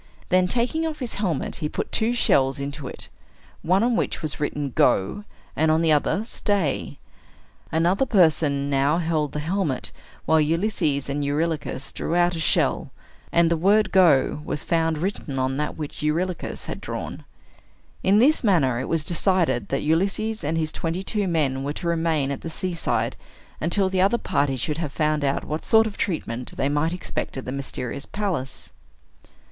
Then, 0.29 0.47
taking 0.47 0.87
off 0.87 0.97
his 0.97 1.13
helmet, 1.13 1.57
he 1.57 1.69
put 1.69 1.91
two 1.91 2.11
shells 2.11 2.59
into 2.59 2.87
it, 2.87 3.07
on 3.63 3.69
one 3.69 3.83
of 3.83 3.91
which 3.91 4.23
was 4.23 4.39
written, 4.39 4.71
"Go," 4.71 5.25
and 5.55 5.69
on 5.69 5.83
the 5.83 5.91
other 5.91 6.25
"Stay." 6.25 6.97
Another 7.71 8.07
person 8.07 8.67
now 8.67 8.97
held 8.97 9.31
the 9.31 9.39
helmet, 9.39 9.91
while 10.25 10.41
Ulysses 10.41 11.07
and 11.07 11.23
Eurylochus 11.23 11.91
drew 11.91 12.15
out 12.15 12.31
each 12.31 12.37
a 12.39 12.41
shell; 12.45 12.89
and 13.31 13.51
the 13.51 13.55
word 13.55 13.91
"Go" 13.91 14.41
was 14.43 14.63
found 14.63 14.97
written 14.97 15.37
on 15.37 15.57
that 15.57 15.77
which 15.77 16.01
Eurylochus 16.01 16.65
had 16.65 16.81
drawn. 16.81 17.23
In 18.01 18.17
this 18.17 18.43
manner, 18.43 18.79
it 18.79 18.89
was 18.89 19.03
decided 19.03 19.67
that 19.69 19.83
Ulysses 19.83 20.43
and 20.43 20.57
his 20.57 20.71
twenty 20.71 21.03
two 21.03 21.27
men 21.27 21.63
were 21.63 21.73
to 21.73 21.87
remain 21.87 22.31
at 22.31 22.41
the 22.41 22.49
seaside 22.49 23.17
until 23.59 23.87
the 23.87 24.01
other 24.01 24.17
party 24.17 24.55
should 24.57 24.79
have 24.79 24.91
found 24.91 25.23
out 25.23 25.43
what 25.45 25.63
sort 25.63 25.85
of 25.85 25.95
treatment 25.95 26.57
they 26.57 26.69
might 26.69 26.91
expect 26.91 27.37
at 27.37 27.45
the 27.45 27.51
mysterious 27.51 28.07
palace. 28.07 28.71